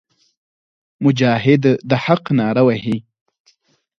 مجاهد 1.03 1.63
د 1.89 1.91
حق 2.05 2.23
ناره 2.39 2.63
وهي. 2.67 2.97